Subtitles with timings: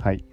[0.00, 0.24] はい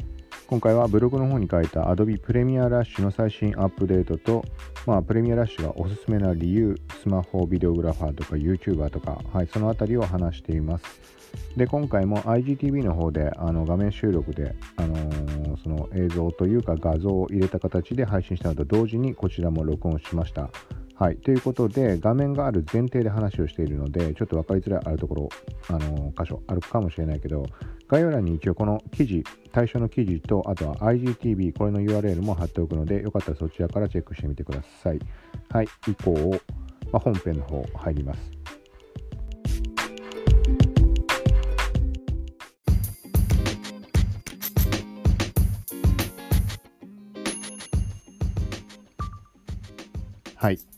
[0.48, 4.46] 今回はブログの方に書いた Adobe Premiere Rush の最新アップデートと、
[4.86, 10.86] まあ、プレミアラッシュがおすすめな理由、スマホビデオグラファーとか YouTuber とか、はい、そのあたりを話しています。
[11.58, 20.52] で、今回も IGTV の方であの画面収録で、あのー、その映像というか画像を入れた形で配信したのと同時にこちらも録音しました。
[20.98, 21.18] はい。
[21.18, 25.30] ということで、画面がある前提で話をしているので、ちょっと分かりづらいあるところ、
[25.68, 27.46] あの、箇所あるかもしれないけど、
[27.90, 35.00] 概要欄に一応この記事、対象の記事と、あとは IGTV、これの URL も貼っておくので、よかったらそちらからチェックしてみてください。
[35.50, 35.68] はい。
[35.86, 36.14] 以降、
[36.94, 38.32] まあ、本編の方入ります。
[50.38, 50.75] はい。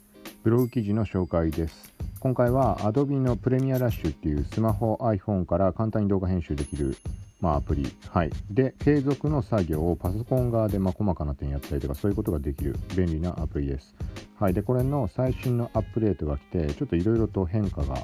[0.47, 1.93] ブログ記事の紹介です。
[2.21, 6.95] 今回は Adobe の Premiere Rush っていうスマホ iPhone から簡単に動画編集できる、
[7.41, 13.93] まあ、アプリ、はい、で継続の作業をパソコン側でま細かな点やったりとかそういうことができる便利なアプリです。
[14.39, 17.97] はい、でこれの最新のアップデートが来てちょっといろいろと変化が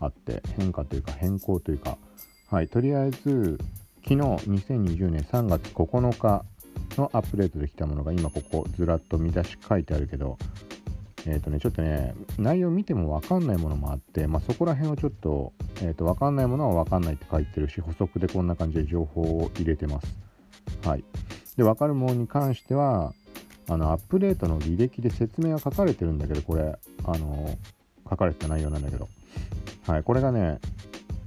[0.00, 1.98] あって変化というか変更というか、
[2.50, 3.58] はい、とりあえず
[4.04, 6.46] 昨日2020年3月9日
[6.96, 10.38] のアップデートできたものが今ここずらっと見出し書いてあるけど
[11.26, 20.06] えっ、ー、とね、ちょっとね、内容見ても分かんないものもあって、まあ、そこら辺をちょっと、えっ、ー、と、分かんないものは分かんないって書いてるし、補足でこんな感じで情報を入れてます。
[20.86, 21.04] はい。
[21.56, 23.12] で、分かるものに関しては、
[23.68, 27.56] あの、アップデートの履歴で説明が書かれてるんだけど、これ、あの、
[28.08, 29.08] 書かれてた内容なんだけど、
[29.86, 30.58] はい、これがね、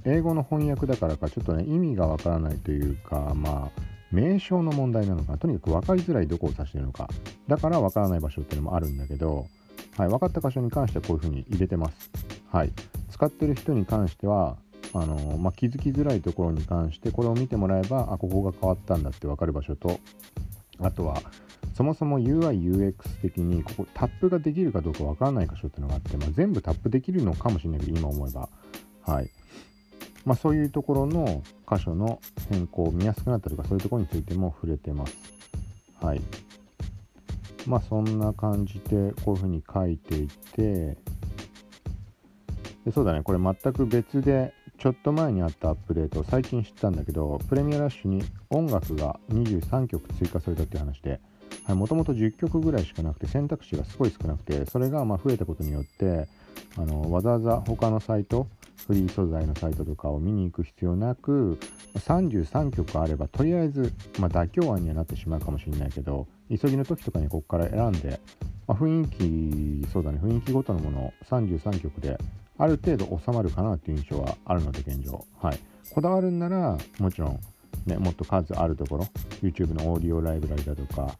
[0.04, 7.08] 英語の翻訳だからか、ちょっとね、意味が分からないというか、まあ、名称の問題なのかとにかく分かりづらいどこを指してるのか。
[7.46, 9.46] だから分からない場所っていうのもあるんだけど、
[9.96, 12.10] はい、分かった箇所に関してはこういうふうに入れてます。
[12.50, 12.72] はい、
[13.10, 14.56] 使ってる人に関しては
[14.94, 20.00] あの、まあ、気づきづらいところに関してこれを見てもらえばあここが変わったんだって分かる場所と
[20.80, 21.20] あとは
[21.74, 28.48] そもそも UIUX 的にここタップができるかどうか分からない箇所っていうのがあって、まあ、全部タップできるのかもしれないけど今思えば。
[29.02, 29.30] はい。
[30.24, 35.16] まあ、そういうところの箇所の変更見やすくなったとかそういうところについても触れてます。
[36.00, 36.20] はい。
[37.68, 40.96] まあそんな感じでこういうふうに書いていて。
[42.84, 43.22] でそうだね。
[43.22, 51.20] これ全く別でちょっと前にあったアップデート最近知ったんだけどプレミアラッシュに音楽が23曲追加されたっていう話で
[51.66, 56.28] もともと10曲ぐらいしかなくて選択肢がすごい少なくてそれがま増えたことによって
[56.76, 58.46] あのわざわざ他のサイト
[58.86, 61.58] フリー素材のサイトとかを見に行く必要なく
[61.96, 68.20] 33曲あればとりあえず、まあ、妥協案にはなってしまうかもしれないけど急ぎの時とかにここから選んで、
[68.66, 72.18] まあ、雰囲気そうだね雰囲気ごとのものを33曲で
[72.58, 75.24] ある程度収まるかなっていう印象はあるので現状。
[75.40, 75.60] はい。
[75.90, 77.40] こだわるんならもちろん
[77.86, 79.08] ねもっと数あるところ
[79.42, 81.16] YouTube のオーディオライブラリだとか、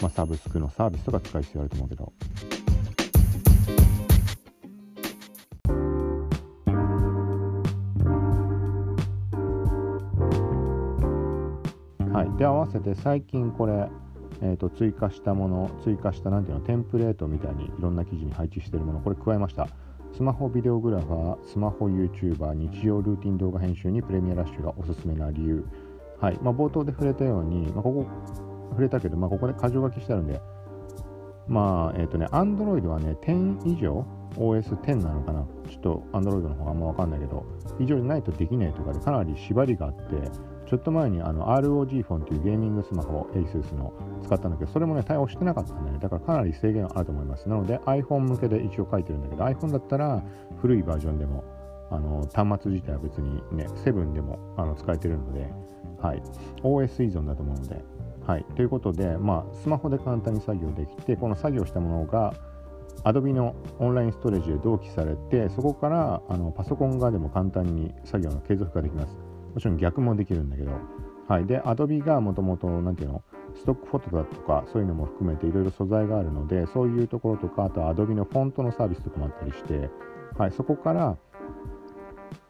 [0.00, 2.12] まあ、サブスクのサービスとか使う必要あると思うけど。
[12.12, 13.88] はい、で合わせて最近これ、
[14.42, 19.68] えー、と追加したもの追加したなんていうのテンプレートみたいにいろんな記事に配置してるものこれ加えました。
[20.14, 25.64] スマホビデオグラファースマホ YouTuber 日常ルーティン動画編集にプレミアラッシュがおすすめな理由。
[26.20, 26.38] はい。
[26.42, 28.06] まあ、冒頭で触れたように、まあ、ここ
[28.70, 30.40] 触れたけど、まあ、ここで箇条書きしてあるんで。
[31.48, 35.46] まあえっ、ー、とね Android はね10以上 OS10 なのかな。
[35.68, 37.44] ちょっと Android の方があんまわかんないけど
[37.78, 40.30] 以上じゃないとできないとかでかなり縛りがあって
[40.66, 43.92] ちょっと前にあの ROG フォンというゲーミングスマホを ASUS の
[44.22, 47.48] 使ったんだけど、それもね、対応してなかったんでね、だからかなり制限あると思います。
[47.48, 50.22] なので iPhone 向けで一応書いてるんだけど、iPhone だったら
[50.60, 51.44] 古いバージョンでも、
[51.90, 55.52] あの端末自体は別にね、7でもあの使えてるので、
[56.00, 56.22] はい、
[56.62, 57.84] OS 依存だと思うので、
[58.26, 62.34] はい、ということで、まあ、スマホで簡単に作業できて、この作業したものが
[63.04, 69.31] Adobe のオンラインストレージで同期されて、そこからあのパソコン側でも簡単に作業の継続ができます。
[69.54, 70.72] もちろん逆もできるんだけど、
[71.28, 71.46] はい。
[71.46, 73.22] で、Adobe がもともと、なんていうの、
[73.54, 79.90] ストックフォトだとか、そういうのも含めていろいろ素材があるので、そういうところとか、あと Adobe のフォントのサービスとかもあったりして、
[80.36, 81.16] はい、そこから、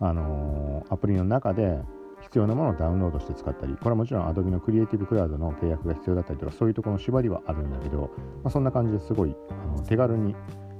[0.00, 1.80] あのー、アプリの中で
[2.22, 8.10] 必要なものをダウンロードして使ったり、これはもちろん Adobe のクリエイティブクラウドの契約が必要だったりとか、そういうところの縛りはあるんだけど、
[8.42, 10.34] まあ、そんな感じですごいあの手軽に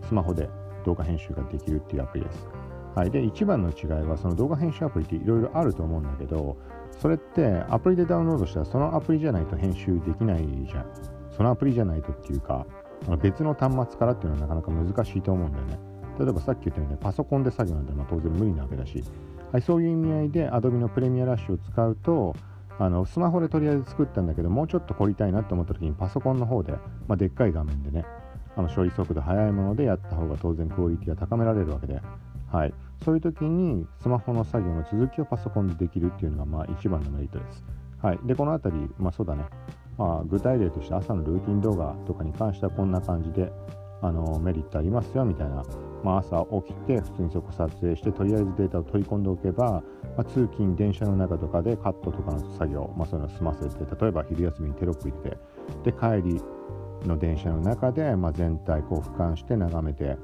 [0.06, 0.48] スマホで
[0.84, 2.48] 動画編集ができるっていうアプリです。
[2.94, 6.56] はい、で一番の違いはその動画編集アプリっていろいろあると思うんだけど
[7.00, 10.86] それってアプリでダウンロードしたらそのアプリじゃないと編集できないじゃん。
[11.34, 12.66] そのアプリじゃないとっていうか
[13.22, 15.78] 別の端末からっていうのはなかなか難しいと思うんだよね。
[16.18, 19.02] 例えばさっき言ったように、ね、パソコンで作業なんてまあ当然無理なわけだし、
[19.50, 22.36] はい、そういう意味合いで Adobe のプレミアラッシュを使うと
[22.78, 26.72] あのスマホでとりあえず作ったんだけどもうちょっと凝りたいなと思った時にパソコンの方で、
[27.08, 28.04] まあ、でっかい画面でね
[28.56, 32.00] あの処理速度速いものでやった方が当然クオリティが高められるわけで、
[32.52, 37.64] はい、そういう時にスマホの作業の続きをパソコンでできるっていうのがまあ一番のメリットです。
[38.02, 39.44] はい、でこの辺り、まあ、そうだね、
[39.96, 43.52] まあ、具体例として朝のルーティン動画とかに関してはこんな感じで
[44.02, 45.62] あのメリットありますよみたいな、
[46.02, 49.82] まあ、朝起きて普通にそこ撮影してとりあえずデータを取り込んでおけば、ま
[50.18, 55.38] あ、通勤電車の中とかでカットとかの作業、まあ、そういうのを済ませて例えば昼休みにテロップ入れて
[55.84, 56.42] で帰り
[57.06, 60.16] の電車の中で、ま、全体こう俯瞰して眺めて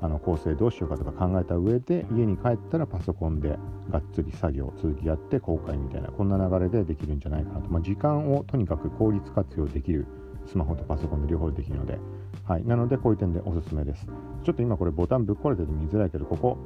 [0.00, 3.58] あの構成どうしようかとか考えた上で家に帰ったらパソコンで
[3.90, 10.06] がっつり作業続きやって公開みたいなこんな流れでできるんじゃないかなと、まあ、時間をとにかく効率活用できる
[10.46, 11.98] スマホとパソコンで両方できるので、
[12.46, 14.06] はい、なのでこういう点でおすすめです。
[14.44, 16.58] ちょっと今これボタンぶっ壊れてて見づらいけどここ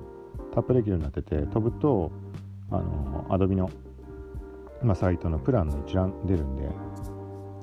[0.52, 2.10] タップできるようになってて飛ぶと
[2.70, 3.70] あの Adobe の、
[4.82, 6.68] まあ、サイトのプランの一覧出るんで、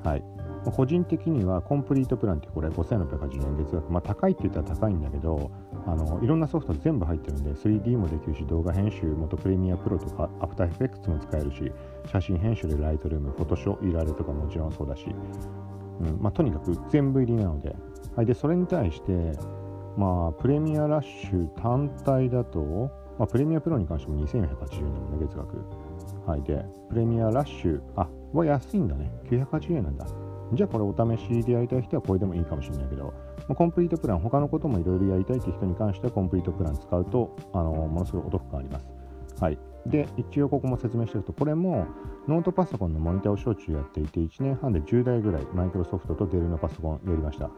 [0.03, 0.23] はい、
[0.71, 5.51] 個人的にはコンプリートプランってこれ5680円月額、まあ、高いって言ったら高いんだけど
[5.85, 11.71] あのいろんなソフト全部入ってるんで 3D もできるし動画編集元プレミアプロとかアフターエフェクツも使えるし
[12.11, 15.05] 写真編集でライトルームフォトショーいられとかもちろんそうだし、
[16.01, 17.75] うんまあ、とにかく全部入りなので,、
[18.15, 19.11] はい、でそれに対して
[19.97, 25.57] まあプレミアラッシュ単体だと、まあ、プレミアプロに関しても2480円だもんね月額。
[26.25, 29.11] はいでプレミアラッシュあは安いんだね。
[29.29, 30.24] 980円なんだ。
[30.53, 33.13] じゃあこれお試しでやりたい人はこれでもいいかもしれないけど、
[33.47, 38.87] まあ、コンプリートプラン、他のこともいろいろやりたいって人に関してはコンプリートプラン使うと、あのものすごいお得感あります。
[39.39, 39.57] はい。
[39.85, 41.85] で、一応ここも説明しておくと、これも
[42.27, 47.49] ノートパソコンのモニターを小中やっていて、1年半で10台ぐらいマイクロソフトとデルのパソコンやりました。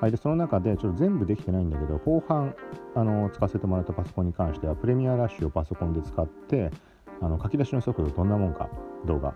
[0.00, 2.54] はい、でその中でちょっと全部できてないんだけど、後半
[2.94, 6.70] あの使わせてもらったパソコンに関しては、プレミアラッシュをパソコンで使って、
[7.20, 8.68] あの書き出しの速度どんなもんか
[9.06, 9.34] 動画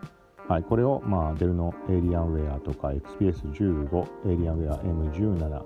[0.50, 5.62] はい、これを、まあ、デルのエイリアンウェアとか XPS15、エイリアンウェア M17、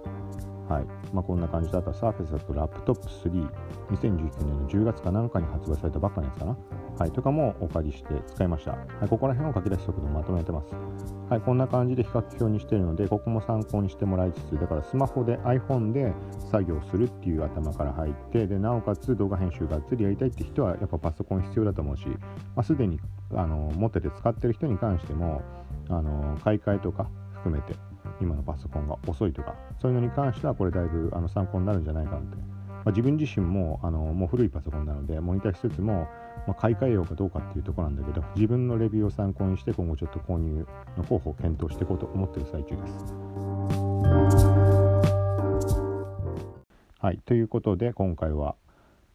[0.68, 0.84] はい。
[1.12, 3.48] まあ、こんな感じだったサーフェスだとラップトップ3、
[3.90, 6.56] 2019年の10月かなんかに発売されたばっかのやつかな、
[6.98, 8.72] はい、とかもお借りして使いました。
[8.72, 10.74] はい、ここら辺を書き出し速度まとめてます。
[11.28, 16.12] はい、こんな感じで比較表にしてるので、ここも参考にしてもらいつつ、だからスマホで iPhone で
[16.50, 23.00] 作業するっていう頭から入って、でなおかつ動画編集がっつりやりたいって人はやっぱパソコン必要だと思うし、まあ、すでに
[23.34, 25.42] あの持ってて使ってる人に関しても
[25.88, 27.74] あの買い替えとか含めて
[28.20, 36.08] 今のパソコンが遅いとかそういうのに関してはこれだいぶあの参考になるんじゃないかなって、まあ、自分自身もあのもう古いパソコンなのでモニターしつつも、
[36.46, 40.66] まあ、買い替えようかどうかっていうところなんだけど自分のレビューを参考にして今後ちょっと購入
[40.96, 43.14] の候補を検討していこうと思ってる最中です。
[46.98, 48.54] はい、ということで今回は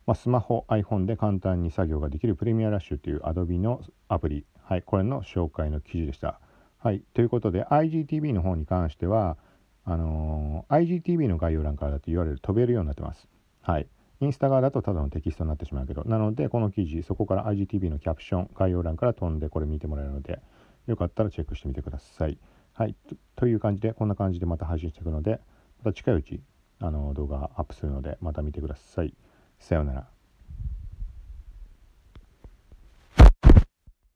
[0.09, 6.39] まあ、スマホ iPhone で簡単に作業ができるプレミアラッシュという Adobe のアプリ、はい、これの紹介の記事でした。
[6.79, 9.37] はい、ということで IGTV の方に関しては
[9.85, 13.27] あのー、IGTV の概要欄からだと言われる飛べるようになってます。
[13.61, 13.87] はい。
[14.21, 20.41] インスタ側だとただのテキストになってしまうけど、なのでこの記事、そこから IGTV のキャプション、概要欄から飛んでこれ見てもらえるので、
[20.87, 22.37] よかったらチェックしてみてください。
[22.73, 22.95] はい。
[23.35, 25.39] という感じで、こんな感じでまた配信していくので、
[25.83, 26.41] また近いうち
[26.79, 29.13] あの動画アップするので、また見てください。
[29.59, 30.19] さようなら。